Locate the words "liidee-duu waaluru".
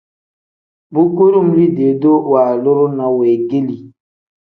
1.57-2.87